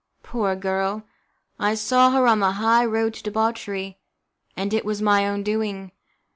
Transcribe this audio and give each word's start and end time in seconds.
Poor 0.23 0.55
girl! 0.55 1.03
I 1.59 1.75
saw 1.75 2.09
her 2.09 2.25
on 2.25 2.39
the 2.39 2.53
high 2.53 2.83
road 2.85 3.13
to 3.13 3.21
debauchery, 3.23 3.99
and 4.57 4.73
it 4.73 4.83
was 4.83 4.99
my 4.99 5.27
own 5.27 5.43
doing! 5.43 5.91